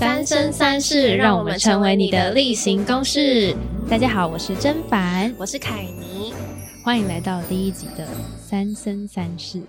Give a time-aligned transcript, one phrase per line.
[0.00, 3.54] 三生三世，让我们成为你的例行公事。
[3.86, 6.32] 大家好，我是甄凡，我是凯尼，
[6.82, 8.06] 欢迎来到第一集的
[8.38, 9.62] 三生三世。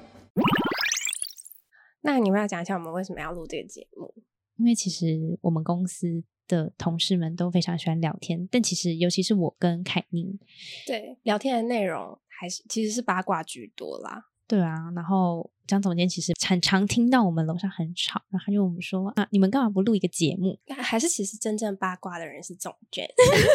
[1.99, 4.13] 那你们要讲一下我们为什么要录这个节目？
[4.55, 10.39] 因为其实我们公司的同事们都非常喜欢聊天，但其实尤其是我跟凯宁，
[10.87, 14.27] 对聊天的内容还是其实是八卦居多啦。
[14.51, 20.59] 对啊，然后张总监其实很常听到我们楼上很吵，然后他就问我们说啊，你们干嘛不录一个节目？
[20.75, 23.07] 还是其实真正八卦的人是总监，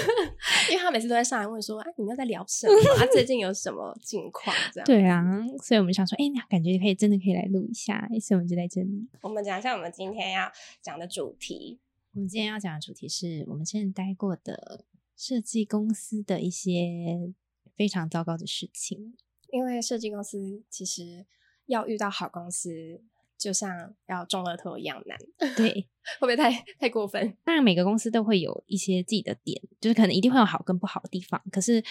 [0.72, 2.72] 因为他每次都在上来问说，啊，你们在聊什么？
[2.98, 4.56] 啊，最近有什么近况？
[4.72, 5.22] 这样对啊，
[5.62, 9.06] 所以我们想说，哎，那感觉可以真的可以来录一下，所以我们就在这里。
[9.20, 10.50] 我们讲一下我们今天要
[10.80, 11.78] 讲的主题。
[12.14, 17.34] 我们今天要讲的主题是我们现在待过的设计公司的一些
[17.76, 19.12] 非常糟糕的事情。
[19.50, 21.26] 因为设计公司其实
[21.66, 23.00] 要遇到好公司，
[23.36, 25.18] 就像要中乐透一样难。
[25.56, 25.70] 对，
[26.18, 27.36] 会不会太太过分？
[27.44, 31.42] 当然，每个公司都会有一些自己的点，就是可能一定会有好跟不好的地方。
[31.50, 31.82] 可是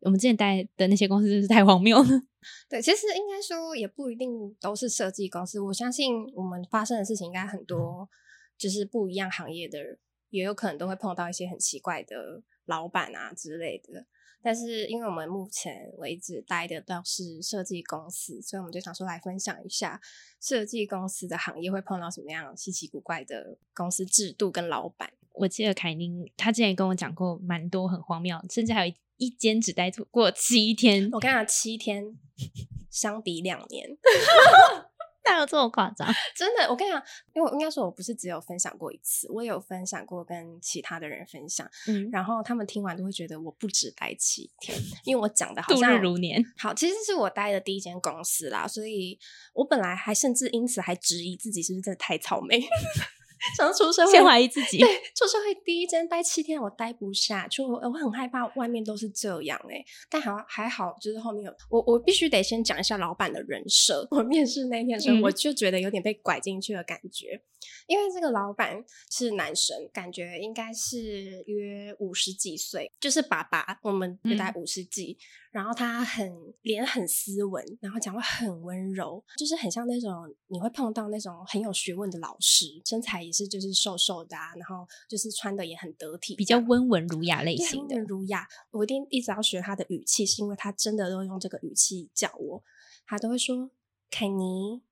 [0.00, 2.08] 我们之前待的那些公司就是太荒谬了。
[2.68, 5.58] 对，其实应该说也不一定都是设计公司。
[5.60, 8.08] 我相信我们发生的事情应该很多，
[8.58, 9.98] 就是不一样行业的人
[10.30, 14.06] 也有可能都会碰到一些很奇怪的老板啊之类的。
[14.44, 19.98] 但是，因为我们目前为止待的都是设计公司，所以我们就想说来分享一下
[20.38, 25.10] 设计公司的行业会碰到什么样稀奇古怪的公司制度跟老板。
[25.32, 31.08] 我记得凯宁他之前跟我讲过蛮多很荒谬，甚至还有一一间只待过七天。
[31.12, 32.14] 我跟你讲，七天
[32.90, 33.96] 相比两年。
[35.24, 36.06] 哪有这么夸张？
[36.34, 37.02] 真的，我跟你讲，
[37.34, 46.44] 因为应该说我不是只有分享过一次，我也有分享过跟其他的人分享，嗯，然后他们听完都会觉得我不止待七天，因为我讲的好像度日如年。
[46.58, 49.18] 好，其实是我待的第一间公司啦，所以
[49.54, 52.60] 我本来还甚至因此还质疑自己是不是真的太草莓。
[53.56, 54.78] 想出社会，先怀疑自己。
[54.78, 59.84] 对，出社会第一间待七天，我待不下，就我很害怕外面都是这样哎。
[60.10, 64.06] 但好还好，就是后面有我，我必须得先讲一下老板的人设。
[64.10, 67.40] 我面试那天的时候，我就觉得有点被拐进去的感觉，
[67.86, 75.18] 因为这个老板是男生，感觉应该是约五十几岁，就是爸爸，我们就待五十几。
[75.50, 80.10] 然后他很脸很斯文，然后讲话很温柔，就是很像那种
[80.48, 87.96] 你会碰到那种很有学问的老师，身材也是就是瘦瘦的啊，然后就是穿的也很得体，比较温文儒雅类型的。
[88.00, 92.64] 儒雅，我一定一直要学他的语气，是因为他真的都用这个语气叫我，
[93.06, 93.70] 他都会说
[94.10, 94.82] 凯尼，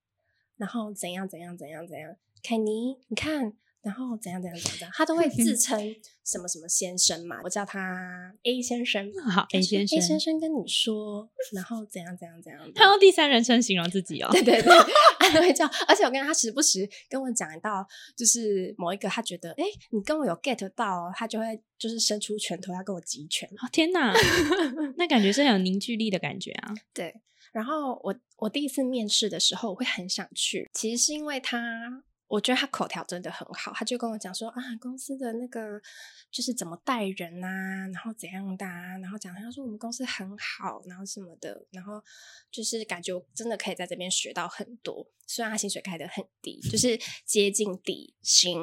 [0.56, 3.54] 然后怎样怎样怎样怎样，凯尼，你看。
[3.82, 5.76] 然后怎样怎样怎样， 他都会自称
[6.24, 9.12] 什么什么先生嘛，我叫他 A 先生。
[9.28, 12.62] 好，A 先生，A 先生跟你说，然后怎样怎样怎样。
[12.76, 14.28] 他用第三人称形容自己哦。
[14.30, 14.72] 对对对，
[15.18, 15.66] 他都会叫。
[15.88, 17.84] 而且我跟他时不时跟我讲到，
[18.16, 23.48] 就是某一个他觉得，哎，你跟我有 get 到，他就会就是伸出拳头要跟我集拳。
[23.60, 24.14] 哦天哪，
[24.96, 26.72] 那感觉是很有凝聚力的感觉啊。
[26.94, 27.12] 对，
[27.50, 32.04] 然后我我第一次面试的时候，我会很想去，其实是因为他。
[32.32, 35.78] 我觉得他口条真的很好，他就跟我讲说啊，公司的那个
[36.30, 42.02] 就是怎么待人啊，然后怎样的，啊，然后讲他说我们公司很好，然后什么的，然后
[42.50, 45.06] 就是感觉我真的可以在这边学到很多。
[45.26, 48.58] 虽然他薪水开的很低，就是接近底薪，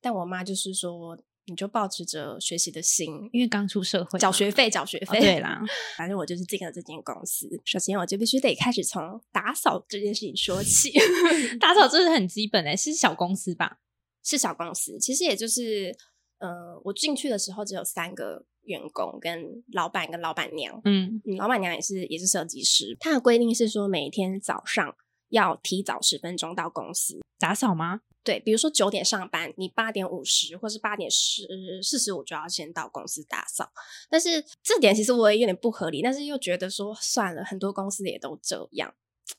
[0.00, 1.18] 但我妈就是说。
[1.48, 5.18] 你就保持着学习的心，因为刚出社会，缴学费，缴学费。
[5.18, 5.60] 对啦，
[5.96, 7.48] 反正我就是进了这间公司。
[7.64, 10.92] 首先，我就必须得开始从打扫这件事情说起。
[11.58, 13.78] 打扫这是很基本的，是小公司吧？
[14.22, 15.96] 是小公司，其实也就是，
[16.38, 20.78] 呃，我进去的时候只有三个员工，跟老板跟老板娘。
[20.84, 22.94] 嗯，老板娘也是也是设计师。
[23.00, 24.94] 他的规定是说，每天早上
[25.30, 28.00] 要提早十分钟到公司打扫吗？
[28.24, 31.46] 对，比如说九点上班，你八点五十或是八点十
[31.82, 33.70] 四十五就要先到公司打扫。
[34.10, 38.94] 但是这点其实我也有点不合理，但是又觉得说算了，很多公司也都这样。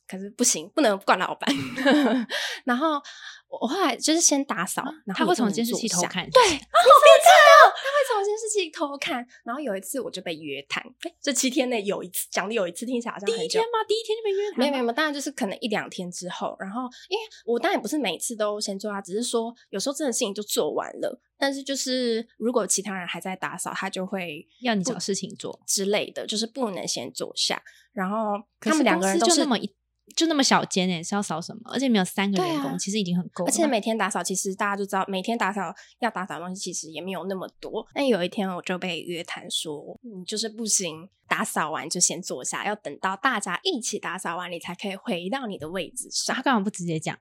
[0.07, 1.53] 可是不行，不能怪老板。
[2.65, 3.01] 然后
[3.47, 6.29] 我后来就是先打扫，然后他会从监视器偷看。
[6.29, 7.61] 对，好变态哦！
[7.73, 9.25] 他会从监视器偷看。
[9.43, 13.79] 然后有一次我就被约谈，哎这七天内有一次奖励有一次，听起来好像第一天吗？
[13.87, 14.59] 第一天就被约谈？
[14.59, 16.55] 没有没有，当然就是可能一两天之后。
[16.59, 21.19] 然后因为我当然不是每次都先做啊，只是说有时候真的事情就做完了。
[21.37, 27.61] 但是就是如果其他人还在打扫，他就会要你找事情做之类的，就是不能先坐下。
[27.93, 29.73] 然后他们两个人都是那么一。
[30.15, 31.61] 就那么小间诶，是要扫什么？
[31.71, 33.45] 而且没有三个员工，其实已经很够。
[33.45, 37.85] 而且每天打扫，其实大家都知道，每天打扫要打扫东西，其实也没有那么多。
[37.93, 46.35] 但有一天我就被约谈说，你就是不行，打扫完就先坐下，要等到大家一起打扫完，你才可以回到你的位置上。
[46.35, 47.17] 他干嘛不直接讲？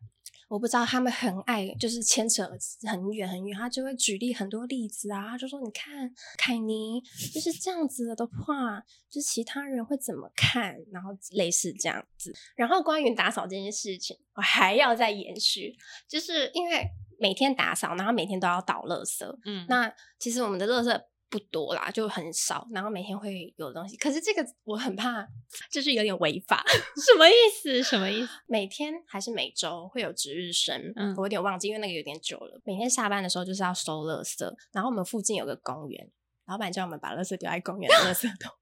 [0.48, 2.42] 我不知道他们很爱，就是牵扯
[2.88, 7.00] 很远很远，他就会举例很多例子啊，他就说：“你看，凯尼
[7.32, 12.34] 就是这样子的话，就其他人会怎么看？”然后类似这样子。
[12.56, 15.76] 然后关于打扫这件事情，我还要再延续，
[16.08, 16.86] 就是因为
[17.18, 19.24] 每天打扫，然后每天都要倒垃圾。
[19.44, 21.00] 嗯，那其实我们的垃圾。
[21.30, 23.96] 不多啦，就很少，然后每天会有东西。
[23.96, 25.26] 可是这个我很怕，
[25.70, 26.64] 就是有点违法。
[26.96, 27.32] 什么意
[27.62, 27.82] 思？
[27.82, 28.30] 什么意思？
[28.46, 30.92] 每天还是每周会有值日生？
[30.96, 32.60] 嗯，我有点忘记，因为那个有点久了。
[32.64, 36.10] 每天下班的时候就是要收垃圾，然后我们附近有个公园，
[36.46, 38.52] 老板叫我们把垃圾丢在公园的垃圾 桶。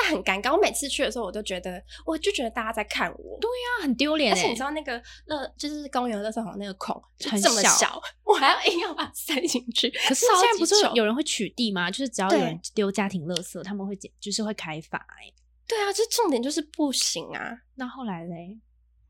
[0.00, 3.38] 但很尴尬，我每次去的时候，我都觉得，我就觉得大家在看我。
[3.40, 4.32] 对呀，很丢脸。
[4.32, 9.90] 而且你知道那个乐，就是公园的垃圾桶那个孔就这么小，我还要硬要把它塞进去。
[9.90, 11.90] 可是现在不是有人会取缔吗？
[11.90, 14.98] 就是只要有人丢家庭垃圾，他们会检，就是会开罚。
[14.98, 15.32] 哎，
[15.66, 17.52] 对啊，这重点就是不行啊。
[17.76, 18.58] 那后来嘞，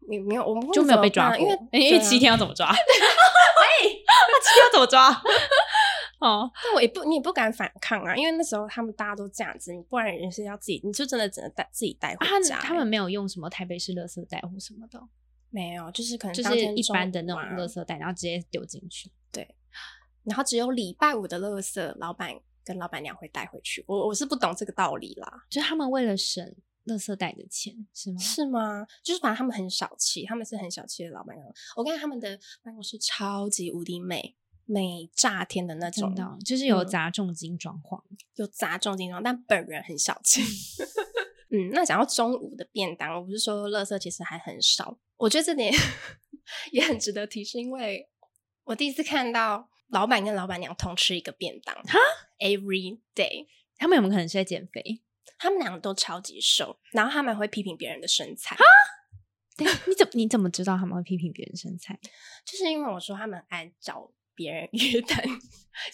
[0.08, 2.70] 你没有，我们就没有被抓，因为因为 七天要怎么抓？
[2.70, 2.76] 喂，
[4.06, 5.22] 那七天要怎么抓？
[6.20, 12.58] 哦，但我也不，你也不敢反抗啊，因为那时候他们大家都这样子，你不然人是要自己，你就真的只能带自己带回家。
[12.60, 15.00] 他们没有用什么台北市垃圾袋或什么的，
[15.48, 19.10] 没有，就是可能就是一般的那种垃圾袋，然后直接丢进去。
[19.32, 19.56] 对，
[20.24, 23.82] 然后只有礼拜五的垃圾，老板跟老板娘会带回去。
[23.88, 26.44] 我我是不懂这个道理啦，就是他们为了省
[26.84, 28.18] 垃圾袋的钱，是吗？
[28.18, 28.86] 是吗？
[29.02, 31.48] 就是反正他们很小气，他们是很小气的老板娘。
[31.76, 34.36] 我看他们的办公室超级无敌美。
[34.72, 36.14] 美炸天的那种，
[36.44, 38.00] 就是有砸重金装潢，
[38.36, 40.40] 有砸重金装，但本人很小气。
[41.50, 45.74] 嗯，那讲到中午的便当，我不是说垃圾其实还很少，我觉得这点
[46.70, 48.08] 也很值得提是，因为
[48.62, 51.98] 我第一次看到老板跟老板娘同吃一个便当，哈
[52.38, 55.02] ，every day，他们有没有可能是在减肥？
[55.36, 58.64] 他们两个都超级瘦，然后他们会批评别人的身材，哈，
[59.58, 61.98] 你怎你怎么知道他们会批评别人身材？
[62.46, 64.12] 就是因为我说他们爱找。
[64.40, 65.22] 别人约谈，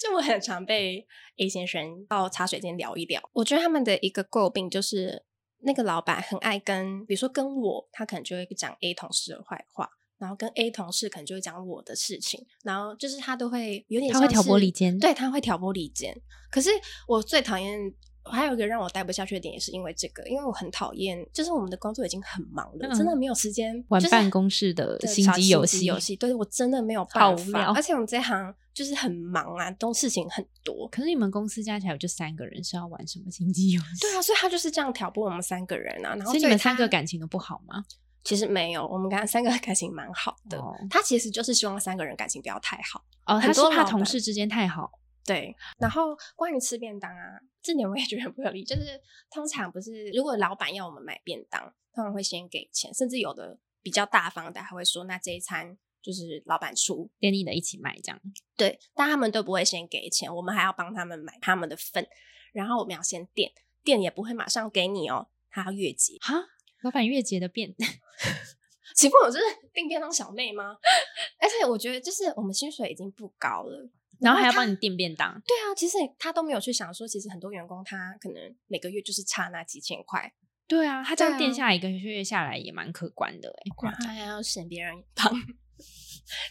[0.01, 1.05] 就我很常被
[1.37, 3.21] A 先生到茶水间聊一聊。
[3.33, 5.25] 我觉得他们的一个诟病就是，
[5.63, 16.17] 那个老板很爱跟，比如说跟我，他可能就会讲 A 同事的坏话，然后跟 A 同事可能就会讲我的事情，然后就是他都会有点他会挑拨离间，对他会挑拨离间。
[16.53, 16.71] 可是
[17.09, 17.93] 我最讨厌。
[18.31, 25.84] 还有一个让我待不下去的点，也是因为这个，因为我很讨厌，就是我们的工作已经很忙了，真的没有时间玩办公室的心机游戏。
[25.84, 27.73] 游戏，对我真的没有办法。
[27.75, 30.88] 而且我们这行就是很忙啊，都事情很多。
[30.88, 34.00] 可是你们公司加起来就三个人，是要玩什么心机游戏？
[34.00, 36.14] 对啊，所以他就是这样挑拨我们三个人啊。
[36.14, 37.84] 然后所以你们三个感情都不好吗？
[38.25, 40.61] 其实没有，我们刚三个感情蛮好的。
[40.90, 44.90] 他其实就是希望三个人感情不要太好哦，他是怕同事之间太好。
[45.26, 48.62] 对，然后关于吃便当啊，这点我也觉得很不合理。
[48.62, 49.00] 就是
[49.31, 51.61] 通常不是，如果老板要我们买便当，
[51.93, 58.20] 通常会先给钱，甚至有的比较大方的还会说，那这一餐就是老板出，连你的一起买这样。
[58.56, 62.06] 对，但他们都不会先给钱，我们还要帮他们买他们的份，
[62.52, 63.52] 然后我们要先垫，
[63.82, 66.19] 垫也不会马上给你哦，他要月结。
[66.20, 66.34] 哈，
[66.82, 67.75] 老板月结的便，
[68.94, 69.38] 岂不我是
[69.75, 70.76] 订便当小妹吗？
[71.43, 73.90] 而且我觉得，就是我们薪水已经不高了。
[74.21, 80.33] 然后还要帮你订便当，对啊，其实他都没有去想说，其实很多员工他可能每个月就是差那几千块，
[80.67, 85.33] 对啊，他这样垫下来一个月下来也蛮可观的哎，他还要嫌别人胖，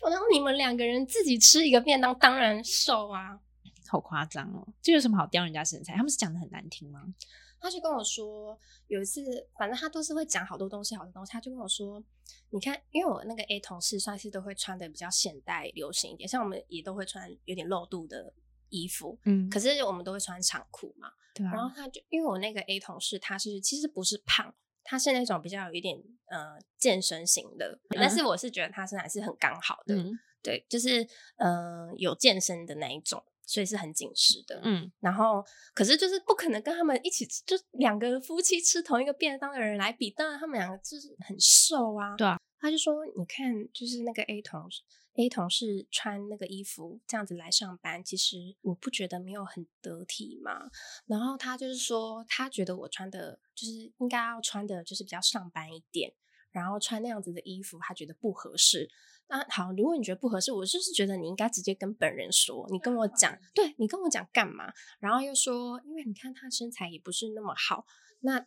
[0.09, 3.39] 然后你们两个人自己吃一个便当，当然瘦啊，
[3.87, 5.95] 好夸张哦，这有什么好刁人家身材？
[5.95, 7.01] 他们是讲的很难听吗？
[7.65, 8.55] 他就跟我说，
[8.85, 9.23] 有一次，
[9.57, 11.31] 反正他都是会讲好多东西，好多东西。
[11.31, 11.99] 他就跟我说，
[12.51, 18.31] 你看，因为我那个 A 同事算是都会穿的比较现代、流行一点，像我们也都会穿有点露肚的
[18.69, 21.43] 衣服，嗯，可是我们都会穿长裤嘛，对。
[21.47, 24.53] 然后他就因为我那个 A 同事，他是其实不是胖，
[24.83, 29.95] 他是那种比较有一点呃健身型的，但是我是觉得他身材是很刚好的，
[30.43, 31.07] 对，就是
[31.37, 33.23] 呃有健身的那一种。
[33.45, 44.67] 所以是很紧实的，嗯，然后可是就是不可能跟他们一起，就两个夫妻吃同一个便当的人来比，当然他们两个就是很瘦啊，对啊，他就说你看，就是那个 A 同
[45.17, 50.69] A 同事穿那个衣服这样子来上班，其实我不觉得没有很得体嘛。
[51.05, 56.11] 然后他就是说，他觉得我穿的就是应该要穿的就是比较上班一点，
[56.51, 58.89] 然后穿那样子的衣服，他觉得不合适。
[59.27, 64.71] 那好，如果你觉得不合适，我就是觉得你应该直接跟本人说，你跟我讲，对你跟我讲干嘛？
[64.99, 67.87] 然后又说，因为你看他身材也不是那么好，
[68.19, 68.45] 那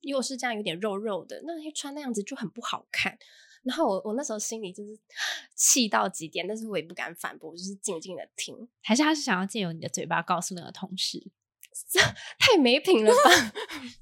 [0.00, 3.18] 又是这样有点肉肉的，那穿那样子就很不好看。
[3.62, 4.98] 然后我我那时候心里就是
[5.56, 8.68] 气到极点，但是我也不敢反驳，就是静静的听。
[8.82, 11.30] 还是他是想要借由你的嘴巴告诉那个同事，
[12.38, 13.52] 太没品了吧？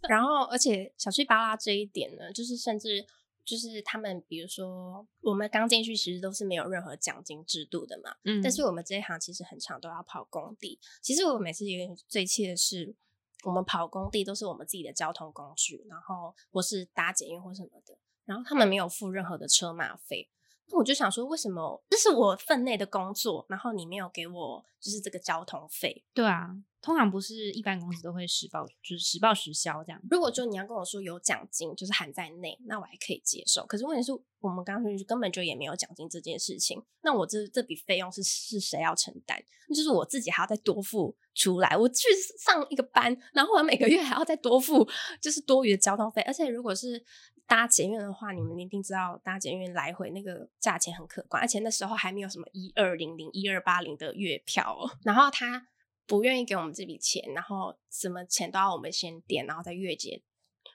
[0.10, 3.06] 然后而且小气巴拉这一点呢，就是甚至。
[3.46, 8.16] 就是他们，比如说我们刚进去，其实都是没有任何奖金制度的嘛。
[8.24, 10.78] 嗯但是我们这一行其实很长都要跑工地。
[11.00, 12.94] 其实我每次有点最气的是，
[13.44, 20.28] 我们跑工地都是我们自己的交通工具，然后或是搭捷运或什么的，然后他们没有付任何的车马费。
[20.68, 26.04] 那我就想说，为什么这是我分内的工作，然后你没有给我就是这个交通费？
[26.12, 26.50] 对啊，
[26.86, 30.00] 通常不是一般公司都会实报，就是实报实销这样。
[30.08, 33.66] 如果说你要跟我说有奖金，就是含在内，那我还可以接受。
[33.66, 39.36] 可是问题是我们刚刚去根本就也没有奖金这件事情，那我这这笔费用是是谁要承担？
[39.74, 41.76] 就是我自己还要再多付出来。
[41.76, 42.06] 我去
[42.38, 44.88] 上一个班，然后我每个月还要再多付，
[45.20, 46.22] 就是多余的交通费。
[46.22, 47.04] 而且如果是
[47.48, 54.88] 搭捷运的话，你们一定知道搭捷运来回那个价钱很可观，而且那时候还没有什么一二零零、一二八零的月票哦。
[55.02, 55.66] 然后他
[56.06, 60.22] 不愿意给我们这笔钱，然后什么钱都要我们先垫，然后再月结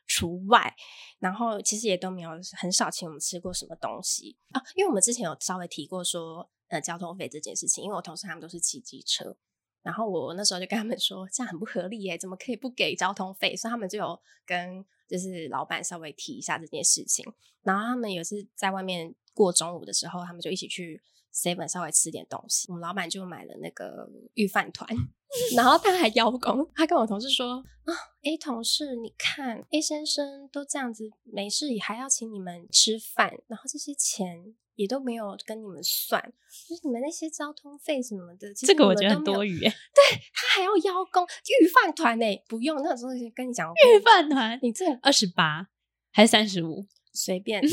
[0.05, 0.75] 除外。
[1.19, 9.37] 然后其实也都没有很少请我们吃过什么东西啊，因为我们之前有稍微提过说，呃，交通费这件事情，因为我同事他们都是骑机车。
[9.83, 13.55] 然后我那时候就跟他们说，这样很不合理耶，怎么可以不给交通费？
[13.55, 17.25] 所以他们就有跟就是老板稍微提一下这件事情。
[17.63, 21.01] 然后他们有次在外面过中午的时候，他们就一起去
[21.33, 22.65] seven 稍微吃点东西。
[22.69, 24.87] 我们老板就买了那个御饭团，
[25.55, 34.55] 然后他还邀功，他跟我同事说啊，A 同事，你看 A 先生都这样子没事，还要请你们吃饭，然后这些钱。
[34.75, 36.19] 也都没有跟你们算，
[36.67, 39.69] 就是你们那些交通费什么的，这个我觉得很多余、欸。
[39.69, 45.67] 对他还要邀功御饭团呢，不用那时候跟你讲御饭团你这二十八
[46.11, 46.87] 还是三十五？
[47.13, 47.61] 随便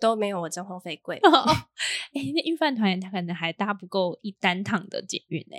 [0.00, 1.16] 都没有我交通费贵。
[1.16, 5.56] 哎、那御饭团他可能还搭不够一单趟的捷运呢、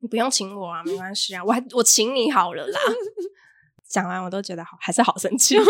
[0.00, 2.80] 你不用请我啊，没关系啊，我还我请你好了啦。
[3.88, 5.54] 讲完我都觉得好，还是好生气。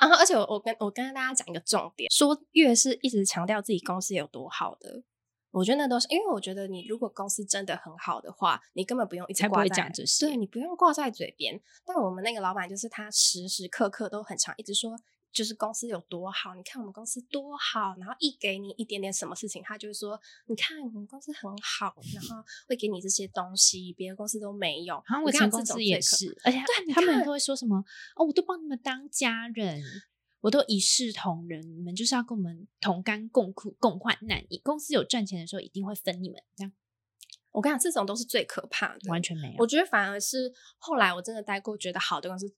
[0.00, 5.02] 然后，而且我我跟我跟大家讲一个重点，说越是一直强调自己公司有多好的，
[5.52, 11.60] 我觉得那都是因为我觉得你如果公司真的很好的话，你根本不用一直挂在讲这些对你不用挂在嘴边。
[11.84, 14.96] 但我们那个老板就是他时时刻刻都很常一直说。
[15.32, 25.02] 就是公司有多好，你看我们公司多好，然后一给你一点点什么事情，他就会说，你看我们公司很好，然后会给你这些东西，别的公司都没有。
[25.06, 27.84] 然后我前公司也是，而且对他们都会说什么
[28.16, 29.82] 哦，我都帮你们当家人，
[30.40, 34.44] 我都一视同仁，你们就是要跟我们同甘共苦、共患难。
[34.50, 36.72] 你公司有赚钱的时候，一定会分你们，这样
[37.52, 39.66] 我跟你讲，这种都是最可怕的，完全没有我。
[39.66, 42.52] 觉得反而是后来我真的待过觉得好的公司，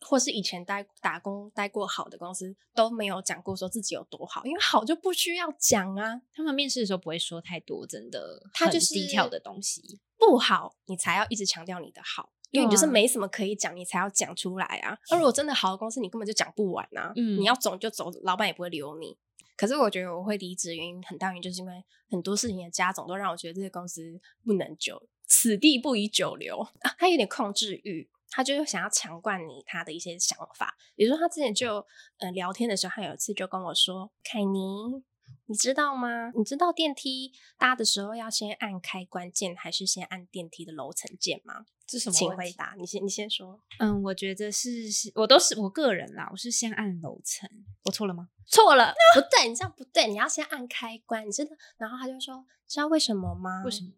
[0.00, 10.00] 或是以前待打工待过好的公司，都没有讲过说自己有多好，因为好就不需要讲啊，他们面试的时候不会说太多，真的很他就是低调的东西。
[10.16, 12.30] 不好你才要一直强调你的好。
[12.50, 14.98] 因为你就是没什么可以讲，你才要讲出来啊。
[15.10, 17.12] 那如果真的好的公司，你根本就讲不完啊。
[17.14, 19.18] 嗯你要走就走，老板也不会留你。
[19.54, 26.60] 可是我觉得我会离职原因很大原因就是因为很多事情的加总都让我觉得这个公司不能久，此地不宜久留。
[26.80, 30.76] 啊、他有点控制欲，他就是想要强灌你他的一些想法。
[30.94, 31.84] 比如说他之前就
[32.18, 35.02] 呃聊天的时候，他有一次就跟我说：“凯尼，
[35.46, 36.30] 你知道吗？
[36.36, 43.58] 你知道电梯搭的时候要先按开关键，还是先按电梯的楼层键吗？”这什么请回答，你先你先说。
[43.78, 47.48] 嗯，我觉得是是，我都是我个人啦，我是先按楼层，
[47.84, 48.28] 我错了吗？
[48.46, 51.50] 错了，不对，你这样不对，你要先按开关，你知道？
[51.78, 53.62] 然后他就说，知道为什么吗？
[53.64, 53.90] 为什么？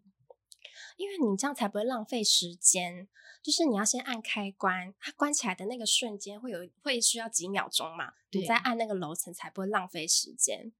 [1.01, 3.07] 因为你这样才不会浪费时间。
[3.43, 8.13] 就是你要先按开关，它关起来的那个瞬间会有会需要几秒钟嘛？
[8.29, 10.71] 你对再按那个楼层才不会浪费时间。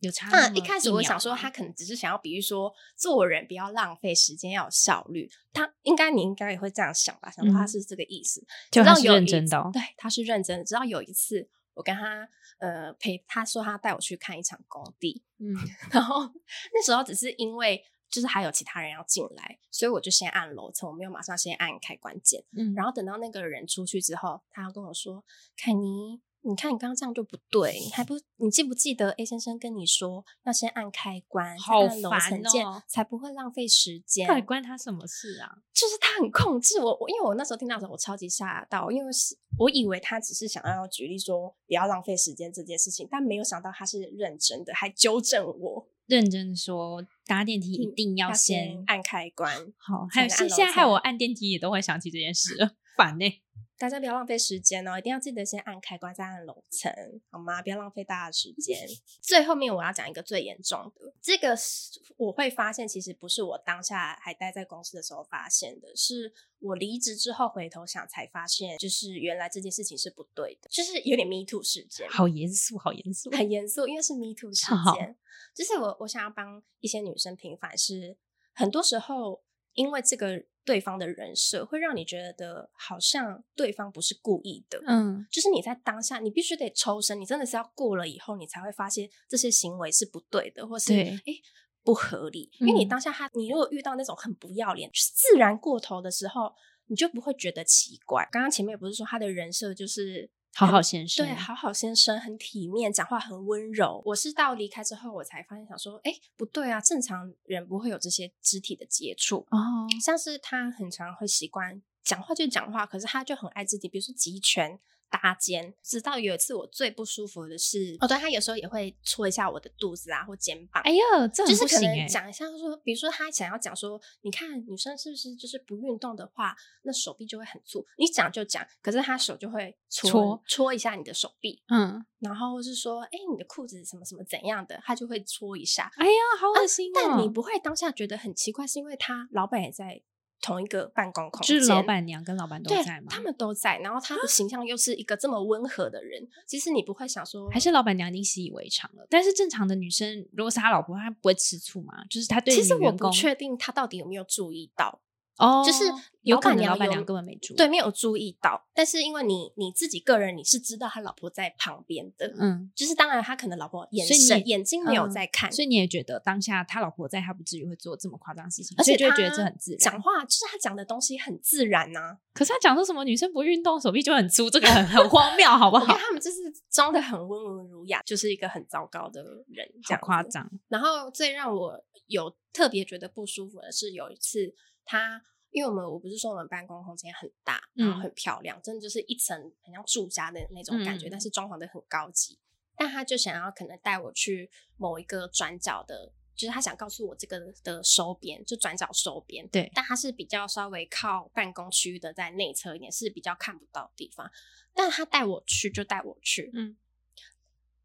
[0.00, 5.30] 有差那一开始我想说，他可能只是想要比喻说做人不要浪费时间，要有效率。
[5.52, 7.30] 他应该你应该也会这样想吧？
[7.30, 8.42] 想说他嗯是这个意思。
[8.70, 10.64] 就他是认真的哦对，他是认真的。
[10.64, 12.26] 直到有一次，我跟他
[12.60, 15.52] 呃陪他说他带我去看一场工地，嗯，
[15.92, 16.24] 然后
[16.72, 22.44] 那时候只是因为就是还有其他人要进来，所以我就先按楼层，我没有马上先按开关键。
[22.54, 25.24] 嗯然后等到那个人出去之后，他要跟我说
[25.56, 35.62] ：“凯尼，你看你刚刚这样就不对，你还不你记不记得 A 先生跟你说要先按开关，按楼层键，哦才不会浪费时间。”到底关他什么事啊？
[35.72, 49.56] 就是他很控制我，我因为我那时候听到的时候，我超级吓到，因为是我以为他只是想要举例说不要浪费时间这件事情，但没有想到他是认真的，还纠正我认真说，搭电梯一嗯定要要先按开关。
[49.78, 53.42] 好，还有现现在害我按电梯也都会想起这件事了，烦呢、
[53.82, 56.92] 大家不要浪费时间哦，一定要记得先按开关再按楼层，
[57.30, 57.60] 好吗？
[57.60, 58.78] 不要浪费大家的时间。
[59.20, 75.16] 最后面我要讲一个最严重的，这个是我会发现，其实不是我当下还待在公司的时候发现的，是我离职之后回头想才发现，就是原来这件事情是不对的，就是有点 me too 事件，好严肃，好严肃，很严肃，因为是 me too 事件。
[75.54, 78.16] 就是我我想要帮一些女生平反，是
[78.54, 79.42] 很多时候
[79.74, 84.80] 因为这个对方的人设，会让你觉得好像对方不是故意的。
[84.86, 91.42] 嗯，就是你在当下，你必须得抽身，你真的是要过了以后，你才会发现这些行为是不对的，或是哎诶
[91.82, 92.50] 不合理。
[92.60, 96.52] 因为你嗯当下他，你如果遇到那种很不要脸、就是自然过头的时候，
[96.86, 98.28] 你就不会觉得奇怪。
[98.30, 104.02] 刚刚前面不是说他的人设就是好好先生，对，好好先生很体面，讲话很温柔。
[104.04, 109.46] 我是到离开之后，我才发现想说，哎，不对啊，正常人不会有这些肢体的接触。
[109.50, 114.78] 哦，像是他很常会习惯讲话就讲话，可是他就很爱自己，比如说集拳、
[115.12, 115.74] 搭肩。
[115.82, 120.82] 直到有一次我最不舒服的是，哦，对他有时候也会戳一下我的肚子啊或肩膀。
[120.82, 127.84] 哎呦，这就是可很不行哎，能讲一下说，比如说他想要讲说，你看女生是不是就是不运动的话，那手臂就会很粗。
[127.98, 135.90] 你讲就讲，可是他手就会戳戳戳一下你的手臂，嗯，然后是说，哎，你的裤子什么什么怎样的，他就会戳一下。
[135.96, 140.02] 哎呀，好恶心哦，但你不会当下觉得很奇怪，是因为他老板也在
[140.42, 143.06] 同一个办公空间，就是老板娘跟老板都在吗？
[143.08, 149.06] 他们都在，然后他的形象又是一个这么温和的人，其实你不会想说，还是老板娘已经习以为常了。
[149.08, 152.04] 但是正常的女生，如果是他老婆，她不会吃醋吗？
[152.10, 155.00] 就是他对其实我不确定他到底有没有注意到。
[155.42, 155.84] 哦，就是
[156.22, 157.56] 有可能老板娘根本没注意。
[157.56, 158.64] 对，没有注意到。
[158.72, 169.78] 但是因为你你自己个人你是知道他老婆在旁边的，嗯，就是当然他可能老婆眼神眼睛没有嗯在看，所以你也觉得当下他老婆在，他不至于会做这么夸张的事情，而且就会觉得这很自然。
[169.78, 175.98] 讲话就是他讲的东西很自然呐、可是他讲说什么女生不运动手臂就很粗，这个很很荒谬，好不好我觉得？
[175.98, 176.38] 他们就是
[176.70, 180.22] 装的很温文儒雅，就是一个很糟糕的人，这样子好夸。
[180.22, 180.48] 张。
[180.68, 192.38] 然后最让我有特别觉得不舒服的是，有一次他，因为我们我不是说我们办公空间很大，然后嗯很漂亮，真的就是一层很像住家的那种感觉，嗯但是装潢的很高级。
[192.74, 199.46] 但他就想要可能带我去某一个转角的，就是他想告诉我这个的收边，就转角收边。
[199.48, 204.28] 对但他是比较稍微靠办公区域的，在内侧一点，是比较看不到的地方。
[204.74, 206.76] 但他带我去就带我去，嗯，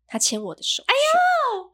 [0.08, 1.71] 他牵我的手，哎呦，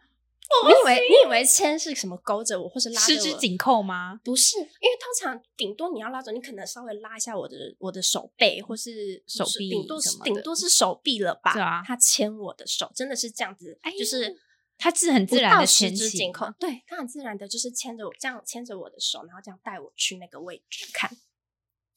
[0.65, 3.19] 你以为你以为牵是什么勾着我，或是拉着我？
[3.19, 4.19] 十指紧扣吗？
[4.23, 11.53] 不是，因为通常顶多你要拉着，你可能稍微拉一下我的我的手背，或是手臂顶多顶多是手臂了吧？
[11.53, 14.37] 对啊他牵我的手，真的是这样子，哎就是
[14.77, 21.09] 他是很自然的十指紧扣吗，对他很自然的，就是牵着我这样牵着我的手，然后这样带我去那个位置看。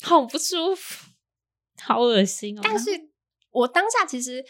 [0.02, 1.06] 好不舒服，
[1.82, 2.60] 好恶心哦。
[2.62, 2.90] 但是
[3.50, 4.44] 我当下其实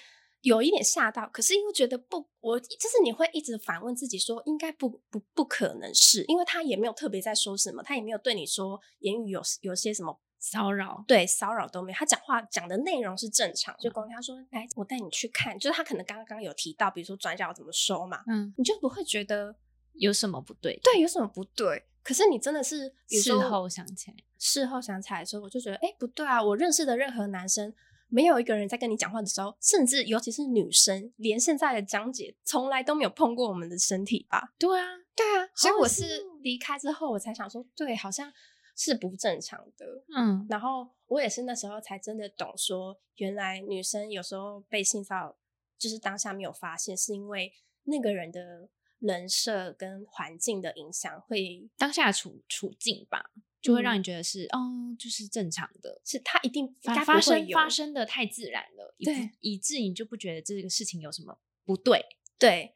[0.47, 19.57] 有一点吓到，可是又觉得不，我就是你会一直反问自己说，应该不不不可能是，因为他也没有特别在说什么，他也没有对你说言语有有些什么骚扰，对骚扰都没有，他讲话讲的内容是正常，就跟他说，来，我带你去看，就是他可能刚刚有提到，比如说转角怎么收嘛，嗯，你就不会觉得
[19.95, 20.79] 有什么不对？
[20.85, 21.87] 对有什么不对。
[22.05, 26.41] 可是你真的是，事说后想起来，事后想起来的时候，我就觉得，哎，不对啊！
[26.41, 27.75] 我认识的任何男生，
[28.09, 34.55] 没有一个人在跟你讲话的时候，甚至尤其是女生，连现在的江姐从来都没有碰过我们的身体吧？
[34.59, 38.33] 对啊，对啊，所以我是哦离开之后，我才想说，对，好像
[38.77, 40.05] 是不正常的。
[40.17, 45.37] 嗯，然后我也是那时候才真的懂说，原来女生有时候被性骚扰，
[45.79, 47.53] 就是当下没有发现，是因为
[47.85, 51.69] 那个人的人设跟环境的影响会。
[51.77, 53.31] 当下处处境吧，
[53.67, 56.01] 就会让嗯你觉得是、哦，就是正常的。
[56.05, 59.07] 是他一定发生发生的太自然了，以
[59.41, 62.05] 以致你就不觉得这个事情有什么不对。
[62.39, 62.75] 对，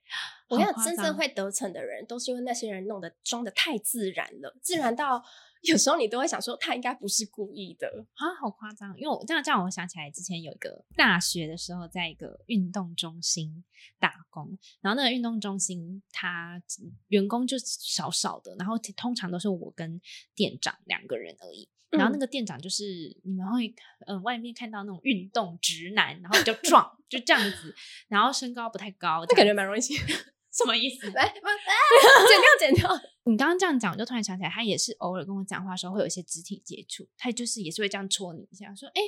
[0.48, 5.22] 我好跟你讲，真正会得逞的人，都是因为那些人弄得装的太自然了，自然到
[5.62, 8.07] 有时候你都会想说，他应该不是故意的。
[8.14, 8.96] 啊，好夸张！
[8.99, 13.62] 因为我这样这样，我想起来之前有一个大学的时候，在一个运动中心
[13.99, 16.62] 打工，然后那个运动中心他
[17.09, 20.01] 员工就少少的，然后通常都是我跟
[20.35, 21.68] 店长两个人而已。
[21.90, 22.85] 然后那嗯个店长就是
[23.25, 23.75] 你们会
[24.07, 27.75] 呃外面看到那种运动直男，然后比较壮，就这样子，
[28.07, 29.94] 然后身高不太高，那感觉蛮容易写，
[30.52, 31.10] 什么意思？
[31.10, 33.10] 来，不，剪掉， 剪掉。
[33.24, 39.00] 你刚刚这样讲，我就突然想起来，他也是偶尔跟我讲话的时候会有一些肢体接触，他就是也是会这样戳你一下，说：“哎、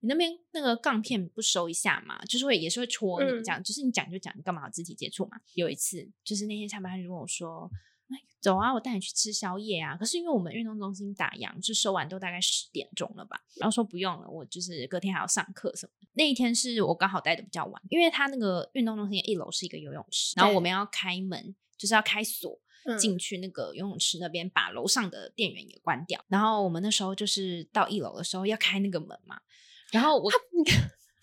[0.00, 5.38] 你那边那个杠片不收一下嘛？” 就是会也是会戳你嗯这样，就是你讲就讲，你干嘛有肢体接触嘛？
[5.54, 7.70] 有一次就是那天下班，他就跟我说
[8.40, 9.96] ：“走啊，我带你去吃宵夜啊。
[9.96, 13.40] 可是因为我们运动中心打烊，就收完都大概十点钟了吧。
[13.56, 16.06] 然后说不用了，我就是隔天还要上课什么的。
[16.14, 22.56] 那一天是我刚好待的比较晚，因为他那个运动中心一楼是一个游泳池，然后我们要开门，就是要开锁
[22.96, 26.24] 进去那个游泳池那边，把楼上的电源也关掉。
[26.28, 29.40] 然后我们那时候就是到一楼的时候要开那个门嘛，
[29.90, 30.30] 然后我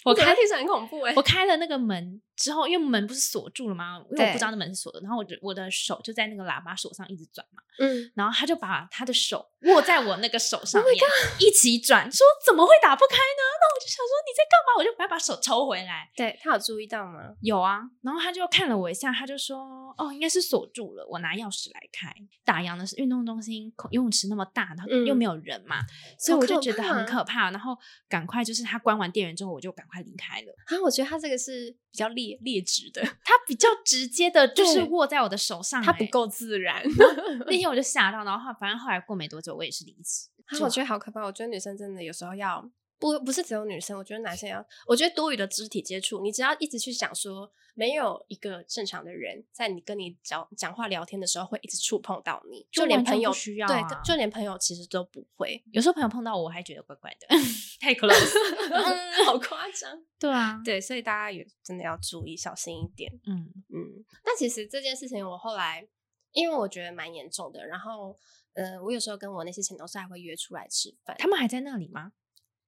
[0.03, 2.21] 我开听起来很恐怖哎，我开了那个门。
[2.35, 4.01] 之后，因为门不是锁住了吗？
[4.11, 7.61] 因为我不知道那门是锁的，然后我就我的手就在那个喇叭锁上一直转嘛。
[7.77, 10.93] 嗯，然后他就把他的手握在我那个手上面，
[11.39, 13.43] 一起转，说怎么会打不开呢？
[13.59, 14.77] 那我就想说你在干嘛？
[14.77, 16.09] 我就把把手抽回来。
[16.15, 17.35] 对他有注意到吗？
[17.41, 17.81] 有啊。
[18.01, 22.13] 然后他就看了我一下，他就说：“哦，应该是锁住了。”我拿钥匙来开。
[22.45, 25.81] 打烊的是运动中心游泳池那么大，然后又没有人嘛，
[26.17, 27.51] 所以我就觉得很可怕。
[27.51, 30.55] 然后赶快就是他关完电源之后，我就赶快离开了。
[30.67, 31.75] 啊，我觉得他这个是。
[31.95, 36.83] 比较劣劣质的，它比较直接的，就是握在我的手上，它不够自然。
[37.47, 40.29] 那天我就吓到，然后反正后来过没多久，我也是离职。
[40.61, 47.51] 我觉得好可怕，我觉得女生真的有时候要不不是只有女生，我觉得男生要，我觉得多余的肢体接触，你只要一直去想说。
[47.77, 55.61] 没有一个正常的人在你跟你讲讲话聊天的时候会一直触碰到你，就连朋友需要对，就连朋友其实都不会。
[55.73, 57.27] 有时候朋友碰到我，还觉得怪怪的，
[57.81, 58.33] 太 close，
[59.27, 60.01] 好夸张。
[60.17, 63.11] 对啊，对，所以大家也真的要注意，小心一点。
[63.27, 64.05] 嗯嗯。
[64.23, 65.85] 但其实这件事情，我后来
[66.31, 68.17] 因为我觉得蛮严重的，然后
[68.53, 71.13] 呃，我有时候跟我那些前同事还会约出来吃饭。
[71.19, 72.13] 他们还在那里吗？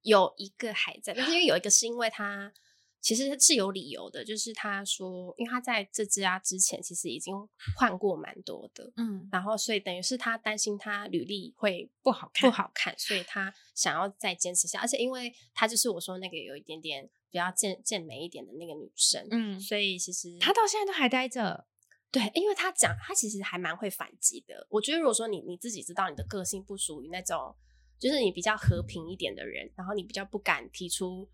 [0.08, 2.54] 有一个还在，但是因为有一个是因为他。
[3.00, 7.34] 其实是有理由的，就是他说，因为他在这家之前其实已经
[7.78, 21.66] 换过蛮多的，嗯，然后所以等于是他担心他履历会不好看，不好看，所以他想要再坚持下，而且因为他就是我说那个有一点点比较健健美一点的那个女生，嗯，所以其实他到现在都还待着，
[22.12, 24.68] 对，因为他讲他其实还蛮会反击的。
[24.70, 27.56] 我觉得如果说你你自己知道你的个性不属于那种，
[28.00, 31.30] 就是你比较和平一点的人，然后你比较不敢提出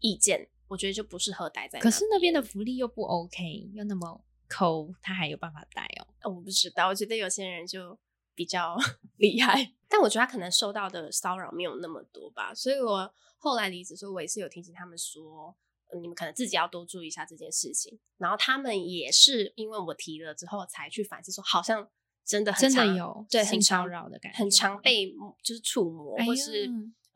[0.00, 0.48] 意见。
[0.68, 1.78] 我觉得就不适合待在。
[1.78, 6.28] 可是那边的福利又不 OK，又那么抠，他还有办法待哦？
[6.34, 7.96] 我不知道，我觉得有些人就
[8.34, 8.76] 比较
[9.18, 12.52] 厉害，但我觉得他可能受到的骚扰没有那么多吧。
[12.52, 15.56] 所以我后来离职时候，我也是有提醒他们说，
[16.00, 17.96] 你们可能自己要多注意一下这件事情。
[18.16, 21.88] 然后他们也是因为我提了之后才去反思，说好像
[22.26, 26.68] 真的真的有对性骚扰的感觉，很常被就是触摸或是。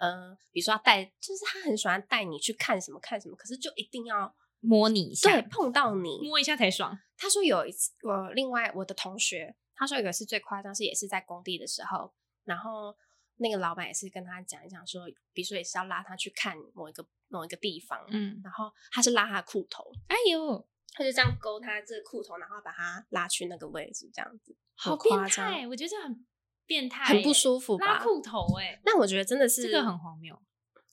[0.03, 6.99] 嗯，比如说带，就是他很喜欢带你去看什么看什么，可是就一定要摸你一下，对，碰到你摸一下才爽。
[7.18, 12.96] 他说有一次，我另外我的同学，他说有一次最夸张，是也是在工地的时候，然后
[13.37, 15.03] 那个老板也是跟他讲一讲，说，
[15.35, 26.26] 比如说也是要拉他去看某一个某一个地方，嗯，然后他是拉他裤头，哎呦，他就这样勾他这个裤头，然后把他拉去那个位置，这样子，好夸张，我觉得很。
[26.66, 27.85] 变态，很不舒服吧？
[27.85, 30.40] 拉裤头哎，那我觉得真的是这个很荒谬。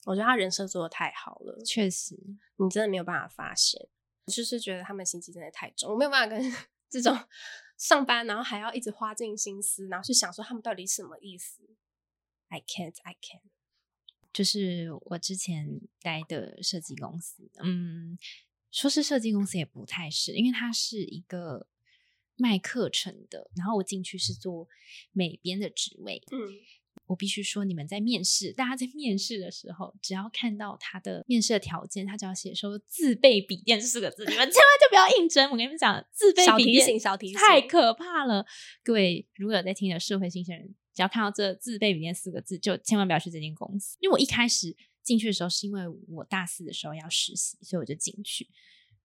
[0.06, 2.16] 我觉得他人设做的太好了，确实，
[2.56, 3.88] 你真的没有办法发现。
[4.26, 6.52] 就是觉得他们心机真的太重，我没有办法跟
[6.90, 7.16] 这种
[7.76, 11.62] 上班，然后还要一直花尽心思，然后去想说他们到底什么意思。
[12.48, 13.48] I can't, I can't。
[14.32, 18.18] 就是我之前待的设计公司，嗯，
[18.70, 21.66] 说是设计公司也不太是，因为它是一个。
[22.40, 24.68] 卖课程的，然后我进去是做
[25.10, 26.22] 美编的职位。
[26.30, 26.38] 嗯，
[27.06, 35.50] 我必须说，你们在面试，大家在面试的时候，只要看到他的面试的条件，他只要写说自备笔电四个字，你们千万就不要应征。
[35.50, 38.46] 我跟你们讲，自备笔电小提醒太可怕了。
[38.84, 43.96] 各位如果有在听的社会新鲜人，只要看到这自备笔电四个字，就千万不要去这间公司。
[43.98, 44.76] 因为我一开始
[45.08, 48.48] 进去的时候，是因为我大四的时候要实习，所以我就进去。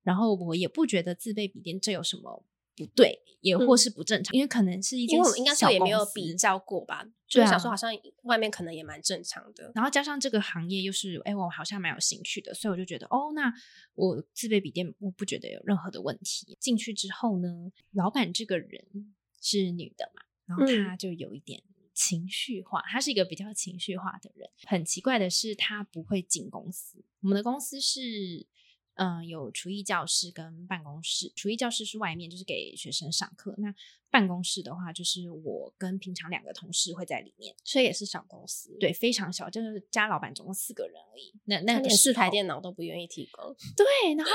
[0.03, 2.45] 然后我也不觉得自备笔电这有什么。
[2.75, 7.91] 不对，也或是不正常，因为可能是一因为我们应该是也没有比较过吧，就是想说好像
[8.23, 9.71] 外面可能也蛮正常的。
[9.75, 13.53] 然后加上这个行业又是，哎，我好像蛮有兴趣的，所以我就觉得，哦，那
[13.93, 16.57] 我自备笔电，我不觉得有任何的问题。
[16.59, 21.61] 进去之后呢，老板这个人是女的嘛，然后她就有一点
[21.93, 24.49] 情绪化，他是一个比较情绪化的人。
[24.65, 27.03] 很奇怪的是，他不会进公司。
[27.21, 28.47] 我们的公司是。
[28.95, 31.33] 嗯，有厨艺教室跟办公室。
[31.35, 33.55] 厨艺教室是外面，就是给学生上课。
[33.57, 33.73] 那
[34.11, 41.33] 办公室的话，就是我跟平常两个同事会在里面，所以也是小公司，对，非常小，就是加老板总共四个人而已。
[41.45, 44.13] 那那连四台电脑都不愿意提供，对。
[44.13, 44.31] 然后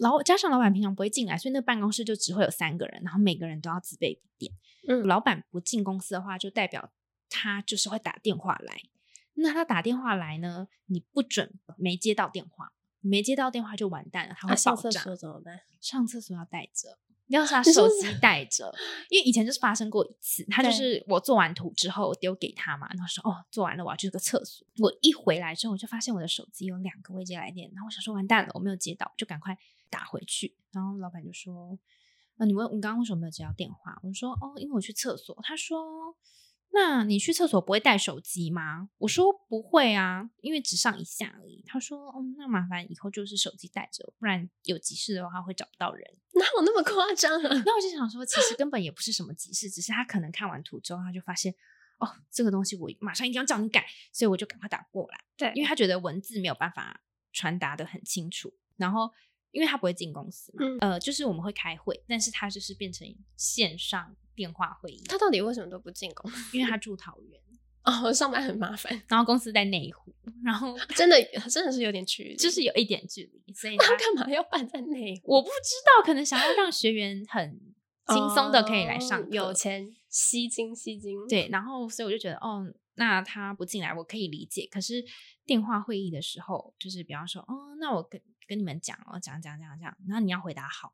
[0.00, 4.52] 老加上老板平常不会进来，所以那办公室就只会有三个人，然后每个人都要自备笔电。
[4.88, 6.90] 嗯，老板不进公司的话，就代表
[7.28, 8.82] 他就是会打电话来。
[9.34, 12.72] 那他打电话来呢，你不准没接到电话。
[13.02, 15.60] 没接到电话就完蛋了，他会上厕所怎么办？
[15.80, 18.74] 上厕所要带着，要是他 手机带着，
[19.08, 29.56] 因为以前就是发生过一次，他就是我做完图之后丢给他嘛，然后说哦做完了我要去个厕所，我一回来之后我就发现我的手机有两个未接来电，然后我想说完蛋了我没有接到，就赶快
[29.90, 31.78] 打回去，然后老板就说，
[32.36, 33.98] 啊你问你刚刚为什么没有接到电话？
[34.02, 36.16] 我就说哦因为我去厕所，他说。
[36.72, 38.90] 那你去厕所不会带手机吗？
[38.98, 41.64] 我说不会啊，因为只上一下而已。
[41.66, 46.16] 他说，哦，那麻烦以后就是手机带着，不然有急事的话会找不到人。
[46.34, 47.62] 哪有那么夸张啊？
[47.66, 51.52] 那我就想说，其实根本也不是什么急事，只是他可能看完图之后，他就发现，
[51.98, 59.10] 哦，这个东西我马上一定要叫你改，所以我就赶快打过来，对因为他觉得文字没有办法传达的很清楚，然后
[59.52, 66.56] 因为他不会进公司嘛，嗯呃，就是我们会开会，但是他就是变成线上电话会议，他到底为什么都不进公司？
[66.56, 67.40] 因为他住桃园，
[67.84, 70.12] 哦，上班很麻烦，然后公司在内湖，
[70.44, 71.16] 然后真的
[71.48, 72.36] 真的是有点距离。
[72.38, 75.34] 就是有一点距离，所以那他干嘛要办在内湖？
[75.34, 77.60] 我不知道，可能想要让学员很
[78.08, 81.26] 轻松的可以来上哦课，有钱吸金吸金。
[81.26, 84.68] 对，然后所以我就觉得，哦，那他不进来我可以理解。
[84.70, 85.04] 可是
[85.46, 90.92] 电话会议的时候，就是比方说，哦，那我跟跟你们讲哦，讲讲讲讲，然后你要回答好，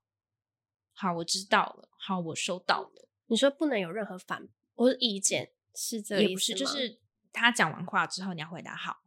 [0.93, 6.99] 好，我知道了，好，我收到了，你说不能有任何反或者意见，是这也不是，就是
[7.33, 8.99] 他讲完话之后你要回答好，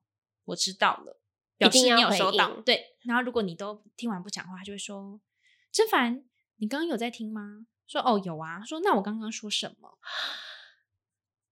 [0.46, 1.20] 我知道了，
[1.58, 2.98] 表示你有收到，对。
[3.02, 5.22] 然后如果你都听完不讲话，他就会说，
[5.72, 7.68] 甄凡，你刚刚有在听吗？
[7.86, 10.00] 说哦有啊，说那我刚刚说什么？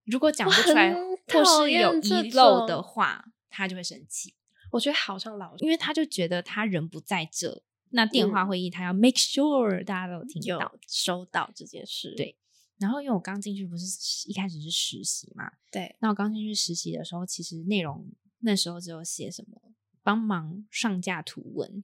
[0.05, 0.95] 如果讲不出来，
[1.27, 4.33] 或是有遗漏的话，他就会生气，
[4.77, 7.63] 我觉得好像老因为他就觉得他人不在这。
[7.89, 10.77] 那电话嗯会议他要 make sure 大家都有听到。
[10.87, 12.13] 收到这件事。
[12.15, 12.37] 对
[12.77, 13.85] 然后因为我刚进去不是
[14.29, 18.07] 一开始是实习嘛，对，那我刚进去实习的时候，其实内容
[18.39, 19.59] 那时候只有写什么
[20.03, 21.83] 帮忙上架图文，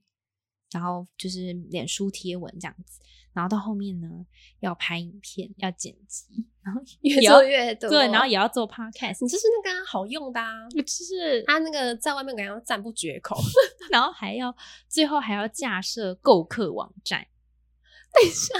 [0.70, 3.00] 然后就是脸书贴文这样子，
[3.32, 4.24] 然后到后面呢
[4.60, 7.90] 要拍影片，要剪辑，然后越做越多。
[7.90, 13.36] 对，然后也要做 podcast，你就是那个啊好用的啊，就是他那个在外面感觉赞不绝口。
[13.90, 14.54] 然后还要
[14.88, 17.26] 最后还要架设购客网站。
[18.14, 18.54] 等一下，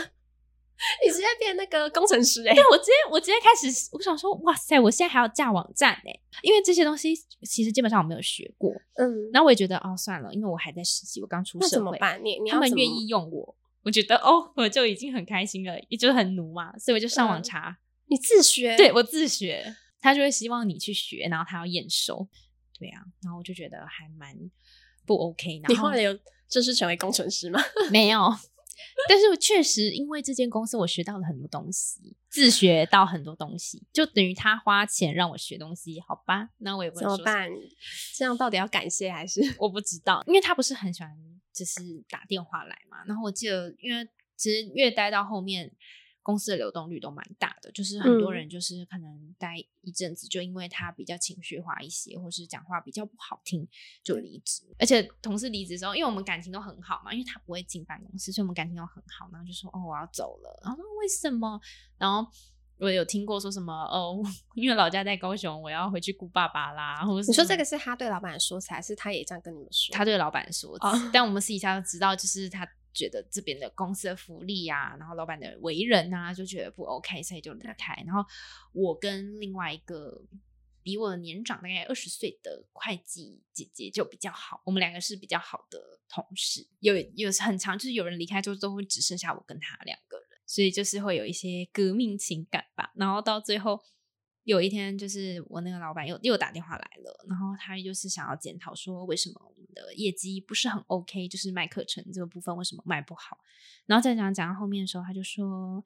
[1.04, 7.14] 你直接变那个工程师哎、对我直接我直接开始，我想说，哇塞，我现在还要架网站哎，因为这些东西
[7.48, 12.20] 其实基本上我没有学过，嗯，然后我也觉得哦算了，因为我还在实习，我刚出那社会，怎么办？
[12.22, 18.76] 你你他们愿意用我，我觉得哦我就已经很开心了，也就是很奴嘛，所以我就上网嗯查，你自学？
[18.76, 22.28] 对我自学，他就会希望你去学，然后他要验收，
[22.78, 24.34] 对啊，然后我就觉得还蛮
[25.06, 27.60] 不 OK，然后你后来有正式成为工程师吗？
[27.90, 28.34] 没有。
[29.08, 36.50] 但是我确实因为这间公司，我学到了很多东西，自学到很多东西，就等于他花钱让我学东西，好吧？
[36.58, 37.48] 那我也不怎么办？
[38.16, 39.40] 这样到底要感谢还是？
[39.58, 41.10] 我不知道，因为他不是很喜欢
[41.54, 43.04] 就是打电话来嘛。
[43.06, 45.70] 然后我记得，因为其实越待到后面，
[46.24, 53.64] 公司的流动率都蛮大的，就是很多嗯人就是可能待一阵子，就因为他比较情绪化一些，或是讲话比较不好听，
[54.02, 54.64] 就离职。
[54.80, 59.28] 而且同事离职之后，因为我们感情都很好嘛，因为他不会进办公室，所以我们感情都很好。
[59.30, 61.60] 然后就说哦我要走了，然后说为什么？
[61.96, 62.28] 然后。
[62.80, 64.20] 我有听过说什么哦，
[64.56, 69.94] 因为老家在高雄，我要回去顾爸爸啦，或者你说这个是他对老板说，还是他也这样跟你们说？
[69.94, 77.94] 他对老板说，哦但我们私底下都知道，就是他觉得这边的公司的福利啊，然后老板的为人啊，就觉得不 OK，所以就离开。
[78.06, 78.24] 然后
[78.72, 80.22] 我跟另外一个
[80.82, 85.78] 比我年长大概二十岁的会计姐姐就比较好，我们两个是比较好的
[86.08, 86.66] 同事。
[86.80, 92.92] 有有很长，就是有人离开之后，都会只剩下我跟他两个人，所以就是会有一些革命情感吧。
[92.94, 93.80] 然后到最后。
[94.44, 103.38] 有一天，就是我那个老板又又打电话来了，然后他就是想要检讨说，为什么我们的业绩不是很 OK，就是卖课程这个部分为什么卖不好。
[103.86, 105.82] 然后再讲讲到后面的时候，他就说：“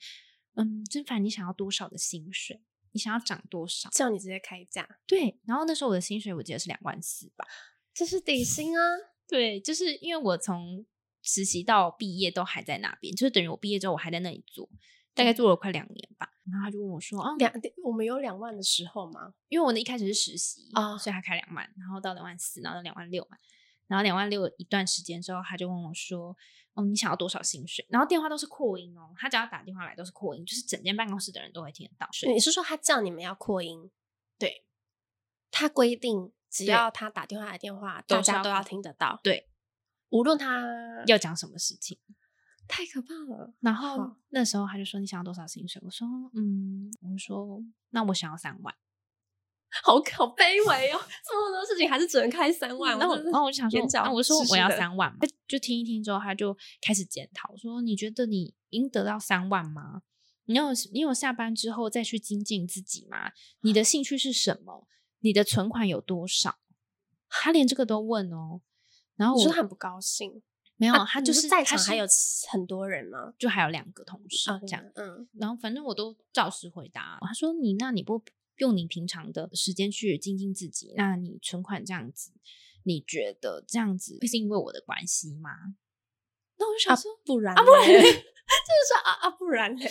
[0.54, 2.60] 嗯，真凡，你想要多少的薪水？
[2.92, 7.46] 你想要涨多少叫你直接开价，？”对，然后那时候我的薪水我记得是两万四吧。
[7.94, 8.82] 这是底薪啊！
[9.28, 10.84] 对，就是因为我从
[11.22, 14.68] 实习到毕业都还在那边，就是等于我毕业之后我还在那里做，
[15.18, 16.30] 大概做了快两年吧。
[16.50, 17.52] 然后他就问我说：“啊，两
[17.84, 19.34] 我们有两万的时候吗？
[19.48, 23.36] 因为我那一开始是实习啊所以他开两万，然后到两万四，然后到两万六嘛，
[23.86, 26.34] 然后两万六一段时间之后，他就问我说
[26.72, 32.08] ：“哦，你想要多少薪水？”然后电话都是扩音哦，他只要打电话来都是扩音，就是整间办公室的人都会听得到。
[32.32, 33.90] 你是说他叫你们要扩音？
[34.38, 34.64] 对，
[35.50, 39.20] 他规定只要他打电话来电话，大家都要听得到。
[39.22, 39.50] 对，
[40.08, 40.64] 无论他
[41.06, 41.98] 要讲什么事情。
[42.68, 43.52] 太可怕了。
[43.60, 48.74] 然后那时候他就说：“你想要多少薪水？”我说：“嗯，我说那我想要三万。
[49.84, 52.98] ”好好卑微哦，这么多事情还是只能开三万。
[52.98, 60.02] 然后，然后我就想说，那，我说我要三万，嘛就听一听之后，他就开始检讨，说你觉得你应得到三万吗？
[60.46, 63.32] 你有你有下班之后再去精进自己吗？
[63.60, 64.86] 你的兴趣是什么？
[65.20, 66.58] 你的存款有多少？
[67.28, 68.62] 他连这个都问哦。
[69.16, 70.42] 然后我说很不高兴，
[70.78, 72.06] 没有，他就是在场还有
[72.50, 73.34] 很多人吗？
[73.38, 75.28] 就还有两个同事这样，嗯。
[75.34, 77.18] 然后反正我都照实回答。
[77.20, 78.22] 他说你那你不
[78.58, 82.32] 用你平常的时间去精进自己，那你存款这样子，
[82.84, 85.50] 你觉得这样子会是因为我的关系吗？
[86.58, 89.88] 那我就想说，不然啊，不然就 是说啊啊，不然嘞。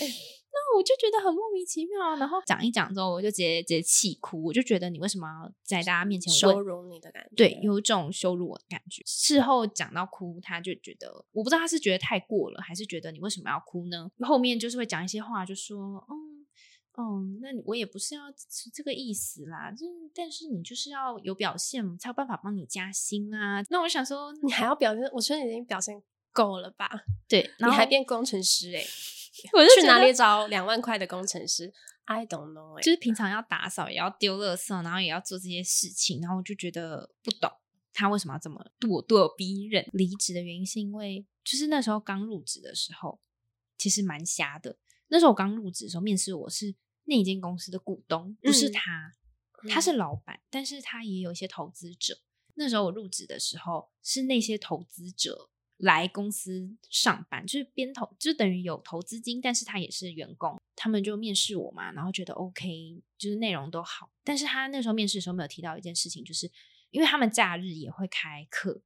[0.50, 4.44] 那我就觉得很莫名其妙啊，然后讲一讲之后，我就直接直接气哭。
[4.44, 7.36] 我就觉得你为什么要在大家面前羞辱你的感觉？
[7.36, 9.04] 对，有一种羞辱我的感觉。
[9.06, 14.10] 事后讲到哭，他就觉得我不知道他是觉得太过了，还是觉得你为什么要哭呢？
[14.22, 15.78] 后面就是会讲一些话，就说
[16.10, 16.48] 嗯
[16.94, 23.62] 哦，那我也不是要是这个意思啦，就但是你就是要有表现，才有办法帮你加薪啊。
[23.70, 25.04] 那我想说，你还要表现？
[25.14, 26.02] 我觉得你已经表现
[26.38, 26.88] 够了吧？
[27.28, 28.84] 对，你还变工程师哎。
[29.54, 31.72] 我就去哪里找两万块的工程师
[32.06, 32.82] ？I don't know。
[32.82, 37.52] 就是平常要打扫，也要丢垃圾，然后也要做这些事情，然后我就觉得不懂
[37.94, 39.88] 他为什么要这么咄咄逼人。
[39.94, 43.20] 离职的原因是因为，就是那时候刚入职的时候，
[43.78, 44.78] 其实蛮瞎的。
[45.10, 46.74] 那时候我刚入职的时候，面试我是
[47.06, 49.14] 那间公司的股东，不是他，
[49.70, 52.18] 他是老板，但是他也有一些投资者。
[52.56, 55.50] 那时候我入职的时候，是那些投资者。
[55.78, 60.60] 来公司上班就是边投，就等于有投资金，但是他也是员工。
[60.76, 64.12] 他们就面试我嘛，然后觉得 OK，就是内容都好。
[64.24, 66.52] 但是他那时候面试的时候没有提到一件事情，就是
[66.92, 68.82] 因为他们假日也会开课，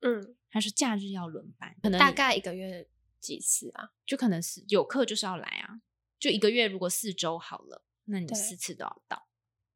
[0.00, 2.86] 嗯，他说假日要轮班，可能大概一个月
[3.18, 3.92] 几次啊？
[4.04, 5.80] 就可能是有课就是要来啊，
[6.18, 9.26] 就一个月如果四周好了，那你四次都要到，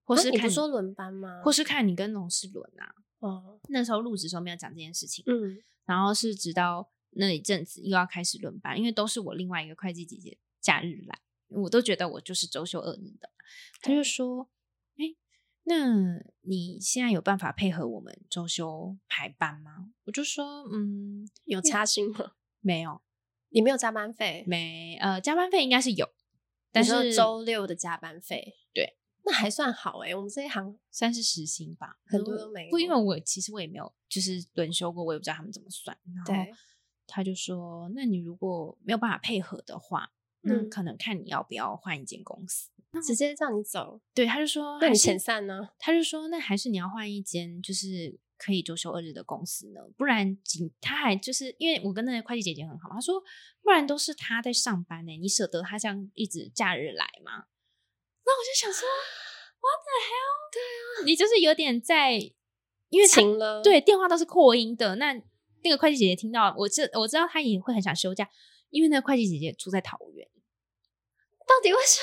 [0.04, 1.40] 或是看说轮班吗？
[1.42, 2.94] 或是看你跟同事轮啊？
[3.20, 5.62] 哦，那时候入职时候没有讲这件事情，嗯。
[5.90, 13.28] 然后是直到那一阵子又要开始轮班，因为都是我另外一个会计姐姐假日来，我都觉得我就是周休二日的。
[13.82, 14.48] 他就说
[14.96, 15.16] ：“哎，
[15.64, 22.34] 那你现在有办法配合我们周休排班吗？”我就说：“嗯，有差薪吗？
[22.62, 23.02] 没有，
[23.48, 24.44] 你没有加班费？
[24.46, 26.08] 没，呃，加班费应该是有，
[26.70, 28.96] 但是周六的加班费，对，
[29.30, 30.12] 那还算好哎。
[30.14, 32.70] 我们这一行算是时薪吧，很多都没有。
[32.70, 35.96] 不，因为我其实我也没有。”就是轮休过，我也不知道他们怎么算。
[36.12, 36.52] 然后
[37.06, 42.70] 他就说：“那你如果没有办法配合的话，那可能看你要不要换一间公司，
[43.06, 49.80] 直接让你走。”对，他就说：“那你遣散呢？”他就说：“那还是你要换一间，就是可以周休二日的公司呢？
[49.96, 53.22] 不然，仅他还就是因为我跟那个会计姐姐很好嘛，他说
[53.62, 57.44] 不然都是他在上班呢，你舍得他这样一直假日来吗？”
[58.30, 58.86] 那我就想说：
[59.58, 60.52] “What the hell？
[60.52, 62.32] 对啊，你就是有点在。”
[62.90, 64.96] 因为停了，对，电话都是扩音的。
[64.96, 65.12] 那
[65.62, 68.28] 那个会计姐姐听到，我知我知道她也会很想休假，
[68.70, 70.28] 因为那个会计姐姐住在桃园。
[71.46, 72.00] 到底为什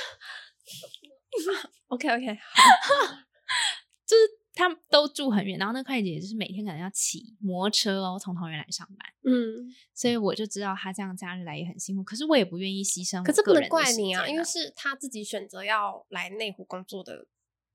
[1.52, 1.70] 么？
[1.88, 2.26] OK OK，
[4.08, 8.98] 就是他们都住很远，然后那个会计姐姐就是每天可能要骑摩托车哦，从桃园来上班。
[9.24, 13.24] 嗯，所以我就知道他这样假日来也很辛苦，可是我也不愿意牺牲。
[13.24, 17.28] 可是不能怪你啊，因为是他自己选择要来内湖工作的。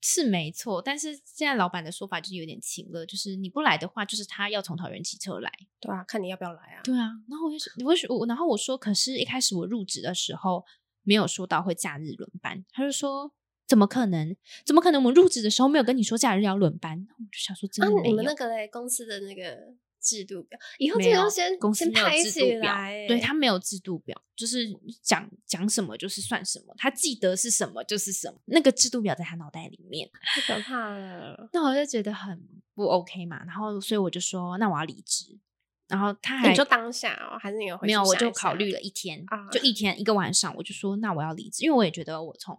[0.04, 5.48] 是没错，但是现在老板的说法就是有点轻了，就是你不来的话，就是他要从桃园骑车来。
[5.78, 6.80] 对啊，看你要不要来啊。
[6.82, 10.64] 对啊，然后我就你为什我然后我说，可是一开始我入职的时候
[11.04, 13.32] 没有说到会假日轮班，他就说
[13.72, 14.36] 怎么可能？
[14.66, 15.00] 怎么可能？
[15.00, 17.06] 我们入职的时候没有跟你说假日要轮班？
[17.18, 19.74] 我就想说，真的你们那个嘞公司的那个。
[20.04, 24.66] 制度表以后这个先公司先拍起来，对他没有制度表，就是
[25.00, 31.48] 讲讲什么就是算什么，他记得是什么就是什么，那个制度表在他脑袋里面，太可怕了。
[31.52, 32.36] 那我就觉得很
[32.74, 35.38] 不 OK 嘛，然后所以我就说那我要离职，
[35.86, 38.02] 然后他还就当下哦，还是你有没有？
[38.02, 42.58] 我就考虑了一天，就一天一个晚上，我就说那我要离职，因为我也觉得我从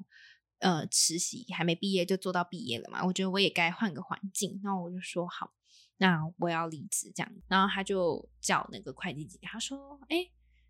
[0.63, 5.53] 呃实习还没毕业就做到毕业了嘛，我觉得我也该换个环境，那我就说好。
[5.97, 10.27] 那我要离职，这样，然后他就叫那个会计姐，他说：“哎，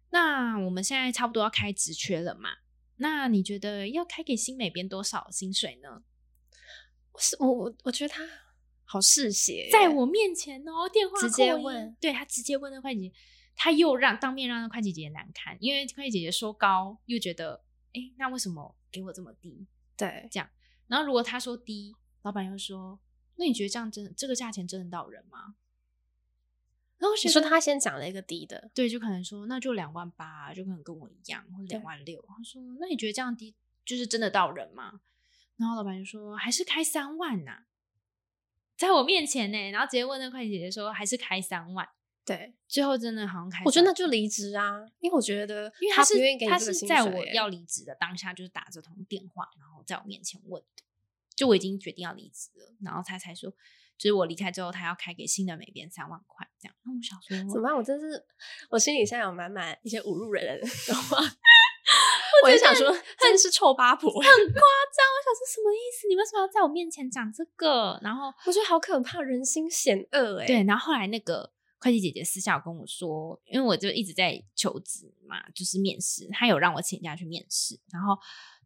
[0.10, 2.50] 那我们现在差不多要开职缺了嘛？
[2.98, 6.04] 那你觉得要开给新美编多少薪水呢？”
[7.14, 8.22] 我是我我我觉得他
[8.84, 13.12] 好嗜血，在我面前哦，电话直接问，对他直接问那会计，
[13.56, 19.66] 他又让当面让那会计姐姐难堪，因为会计姐姐说高，又觉得哎，那为什么给我这么低？
[19.98, 20.50] 对，这样，
[20.88, 23.00] 然后如果他说低，老板又说。
[23.36, 25.56] 那你觉得这样真这个价钱真的到人吗？
[27.00, 32.24] 然后你说他先讲了一个低的，对，就可能说那就两万八，就可能跟我一样，或者两万六。
[32.28, 35.02] 他说那你觉得这样低就是真的到人吗？
[35.58, 37.64] 然然后老板就说还是开三万呐、
[38.76, 41.88] 在我面前呢，然后直接问那个会计姐姐说还是开三万，
[42.26, 50.84] 对，最后真的好像开3万，我觉得那就离职啊，因为我觉得因为他是不愿意给他是在我要离职的当下，就是打这通电话，然后在我面前问的，
[51.36, 53.50] 就我已经决定要离职了，然后他才说，
[53.98, 56.76] 就是我离开之后，他要开给新的美编三万块这样。
[56.84, 57.76] 那我想说，怎么办？
[57.76, 58.26] 我真是，
[58.70, 61.18] 我心里现在有满满一些侮辱人的话。
[62.44, 64.42] 我就想说，真的是臭八婆，很夸张？
[64.44, 66.08] 我想说什么意思？
[66.10, 68.00] 你为什么要在我面前讲这个？
[68.02, 70.46] 然后我觉得好可怕，人心险恶哎。
[70.46, 71.52] 对，然后后来那个
[71.84, 78.18] 会计姐姐私下有跟我说，因为我就一直在求职嘛，就是面试，她有让我请假去面试，然后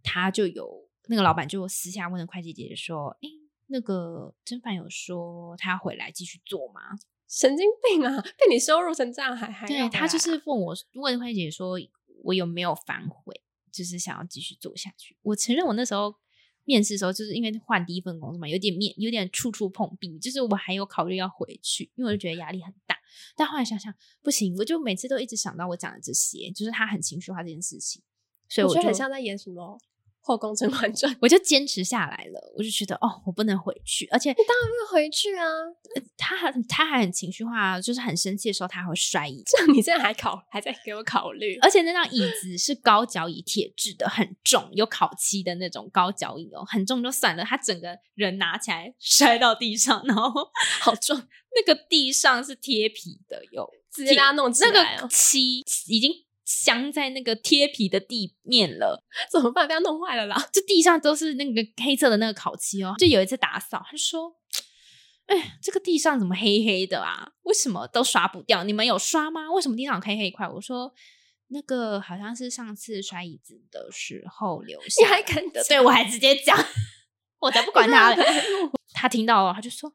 [0.04, 3.30] 她就有那个老板就私下问了会计姐姐说：“诶，
[3.66, 6.82] 那个甄凡有说他要回来继续做吗
[7.28, 8.22] 神经病啊！
[8.22, 11.80] 被你羞辱成这样还还？”对他就是问我问会计姐姐说，
[12.24, 13.42] 我有没有反悔，
[13.72, 15.18] 就是想要继续做下去。
[15.24, 16.16] 我承认我那时候。
[16.70, 22.97] 面试的时候，就是因为换第一份工作嘛，有点面有点处处碰壁，就是我还有考虑要回去，因为我就觉得压力很大。
[23.36, 28.02] 但后来想想不行，我就每次都一直想到我讲的这些，就是他很情绪化这件事情，
[28.50, 29.78] 所以我觉得很像在演什么
[30.28, 31.12] 《后宫甄嬛传》。
[31.22, 32.54] 我就坚持下来了。
[32.58, 35.46] 我就觉得哦，我不能回去，而且你当然会回去啊！
[36.18, 41.58] 他还他还很情绪化，就是很生气的时候他还会摔椅子，这样你现在还考，还在给我考虑？
[41.62, 50.30] 而且那张椅子是高脚椅，铁质的，很重，有烤漆的那种高脚椅哦，很重就算了，他整个人拿起来 摔到地上，然后
[50.82, 51.18] 好重，
[51.56, 56.12] 那个地上是贴皮的，有直接把它弄起那来哦个漆已经
[56.48, 59.04] 镶在那个贴皮的地面了。
[59.30, 59.68] 怎么办？
[59.68, 60.50] 不要弄坏了啦！
[60.54, 62.96] 就地上都是那个黑色的那个烤漆哦。
[62.98, 64.34] 就有一次打扫，他就说
[65.28, 67.34] ：“哎，这个地上怎么黑黑的啊？
[67.44, 68.64] 为什么都刷不掉？
[68.64, 69.52] 你们有刷吗？
[69.52, 70.94] 为什么地上有黑黑一块？”我说
[71.52, 76.58] ：“那个好像是上次摔椅子的时候留下你。”还敢讲对我还直接讲，
[77.40, 78.24] 我才不管他了。
[78.96, 79.92] 他听到了，他就说：“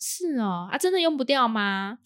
[0.00, 1.98] 是哦，啊，真的用不掉吗？”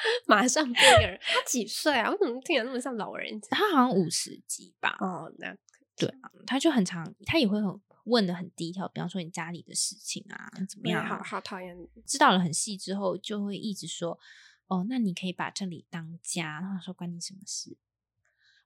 [0.26, 1.18] 马上变个人。
[1.22, 2.10] 他几岁啊？
[2.10, 3.48] 为什么听起来那么像老人家？
[3.50, 5.56] 他好像五十几吧，哦，那
[5.96, 11.18] 对啊，他就很常，他也会很问的很低调，比方说你家里的事情啊，怎么样啊？
[11.18, 11.76] 好好讨厌。
[12.06, 14.18] 知道了很细之后，就会一直说，
[14.66, 17.76] 哦，那你可以把这里当家，然后说关你什么事？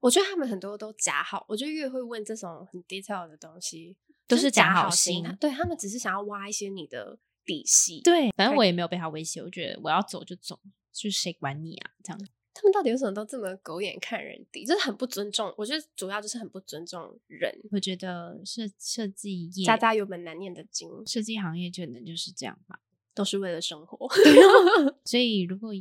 [0.01, 7.19] 我觉得他们很多都假好，我觉得越会问这种很 detail 的东西，都是假假好心心对他们只是想要挖一些你的
[7.51, 8.01] 底细。
[8.03, 10.61] 对，反正我也没有被他威胁，我觉得我要走就走，
[10.93, 11.91] 就是谁管你啊？
[12.05, 14.65] 这样他们到底为什么都这么狗眼看人低？
[14.65, 15.53] 就是很不尊重。
[15.57, 17.53] 我觉得主要就是很不尊重人。
[17.73, 22.81] 我觉得设设计业，家家有本难念的经，设计行业就可能就是这样吧。
[23.15, 24.09] 都是为了生活。
[25.05, 25.73] 所以如果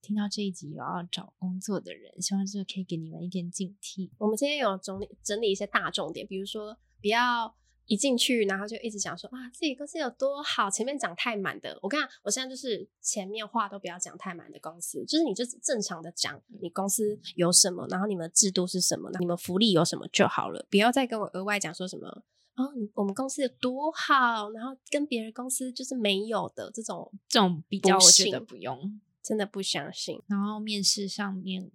[0.00, 4.10] 听到这一集有要找工作的人，希望这个可以给你们一点警惕。
[4.18, 7.54] 我们今天有整理整理一些大重点，比如说不要
[7.88, 11.76] 一进去然后就一直讲说啊自己公司有多好，前面讲太满的。
[11.82, 22.22] 我跟你讲，我现在就是前面话都不要讲太满的公司，就是你就是正常的讲你公司有什么，然后你们制度是什么，你们福利有什么就好了，不要再跟我额外讲说什么。
[22.56, 29.00] 哦，我们公司有多好，然后跟别人公司就是没有的这种，这种比较，我觉得不用。
[29.22, 30.20] 真的不相信。
[30.26, 31.70] 然后面试上面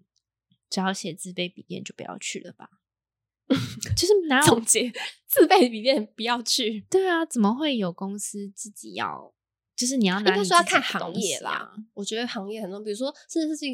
[0.70, 2.70] 只要写自卑笔电就不要去了吧，
[3.96, 4.92] 就是哪有总结
[5.28, 7.26] 自备笔电不要去，对啊？
[7.26, 9.34] 怎么会有公司自己要？
[9.76, 11.74] 就是你要应拿你该说要看行业啦。
[11.94, 13.66] 我觉得行业很多，比如说甚至是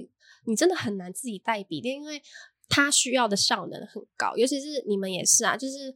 [0.45, 2.21] 你真的很难自己带笔电，因为
[2.69, 5.93] 它需要的效能很高，尤其是你们也是啊，就是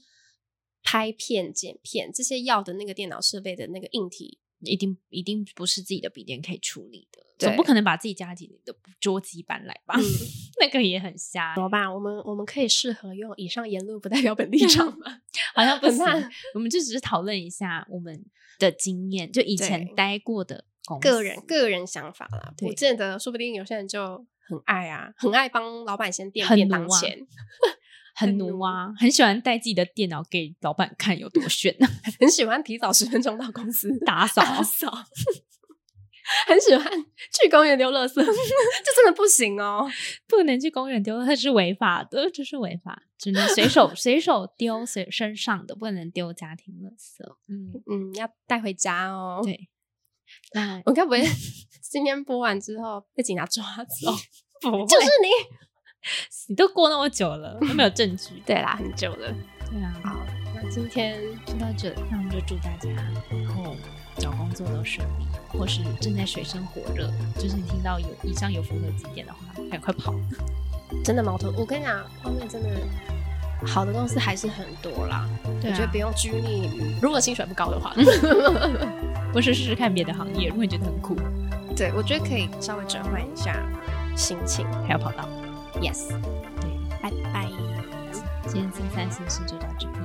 [0.84, 9.95] 拍片、剪片这些要的那个电脑设备的那个硬体，一定一定不是自己的笔电可以处理的，总不可能把自己家里的桌机搬来吧？
[9.97, 10.03] 嗯
[10.60, 11.93] 那个也很瞎怎，么办？
[11.93, 15.22] 我们我们可以适合用以上言论不代表本立 场吗？
[15.56, 16.06] 好像不行。
[16.54, 18.24] 我们就只是讨论一下我们
[18.60, 20.66] 的经验，就以前待过的
[21.01, 27.18] 个人个人想法啦，对不见得，说不定有些人就很爱啊，很爱帮老板先垫很便奴啊当钱，
[28.16, 31.76] 很很奴啊，很喜欢带自己的电脑给老板看有多 炫，
[32.20, 34.91] 很喜欢提早十分钟到公司打扫打扫，
[36.47, 36.86] 很喜欢
[37.32, 39.89] 去公园丢垃圾， 这真的不行哦。
[40.28, 47.24] 不能去公园丢，它是违法的，这是违法，只能随手 随手丢随身上的，不能丢家庭垃圾。
[47.49, 49.41] 嗯，嗯，要带回家哦。
[49.43, 49.69] 对。
[50.53, 51.21] 那我该不会
[51.82, 54.11] 今天播完之后被警察抓走？
[54.61, 55.30] 不就是你。
[56.49, 58.41] 你都过那么久了，都没有证据。
[58.45, 59.34] 对啦，很久了。
[59.69, 62.89] 对啊，好，那今天就到这里，那我们就祝大家
[63.32, 63.76] 以后
[64.24, 70.15] 找工作都顺利，或是正在水深火热，就是你听到有以上有符合几点的话，赶快跑。
[71.03, 71.53] 真的矛盾。
[71.57, 72.69] 我跟你讲，后面真的
[73.67, 75.28] 好的公司还是很多啦。
[75.59, 77.93] 对啊我觉得不用拘泥于，如果薪水不高的话，
[79.34, 81.17] 不是试试看别的行业，如果你觉得很酷，
[81.76, 83.61] 对我觉得可以稍微转换一下
[84.15, 84.65] 心情。
[84.84, 85.28] 还要跑道。
[85.82, 86.07] Yes，
[86.61, 86.69] 对，
[87.01, 87.49] 拜拜，
[88.47, 90.01] 今天新三四四就到这边，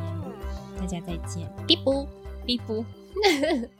[0.80, 2.08] 大家再见，哔啵。
[2.44, 2.84] 哔啵。